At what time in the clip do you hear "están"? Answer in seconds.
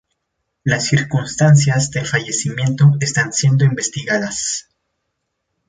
2.99-3.31